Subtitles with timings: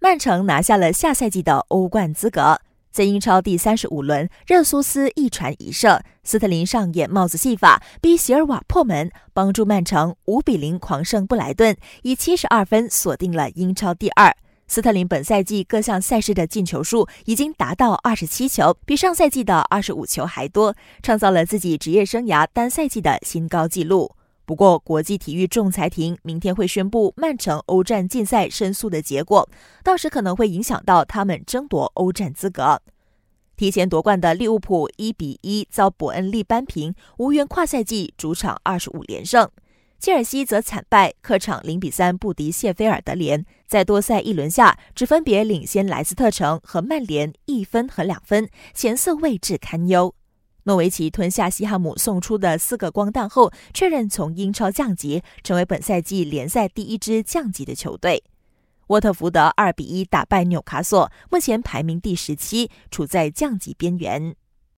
[0.00, 2.60] 曼城拿下了下赛季的欧冠资格。
[2.92, 14.34] 在英超第三十五轮，热苏斯一传一射，斯特林上演帽子戏法，逼席尔瓦破门，帮助曼城五比零狂胜布莱顿，以七十二分锁定了英超第二。
[14.68, 24.12] 斯特林本赛季各项赛事的进球数已经达到二十七球，比上赛季的二十五球还多，创造了自己职业生涯单赛季的新高纪录。
[24.48, 29.46] 不过，国际体育仲裁庭明天会宣布曼城欧战竞赛申诉的结果，
[29.84, 32.80] 到时可能会影响到他们争夺欧战资格。
[33.58, 39.46] 提前夺冠的利物浦一比一遭伯恩利扳平，无缘跨赛季主场二十五连胜。
[40.00, 50.14] 切尔西则惨败，客场零比三不敌谢菲尔德联，在多赛一轮下只分别领先莱斯特城和曼联一分和两分，前四位置堪忧。
[50.68, 58.22] 诺维奇吞下西汉姆送出的四个光蛋后，确认从英超降级，成为本赛季联赛第一支降级的球队。
[58.88, 64.36] 沃特福德二比一打败纽卡索，目前排名第十七，处在降级边缘。